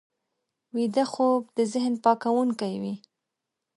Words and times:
ویده 0.75 1.03
خوب 1.11 1.41
د 1.57 1.59
ذهن 1.73 1.93
پاکوونکی 2.03 2.73
وي 2.81 2.95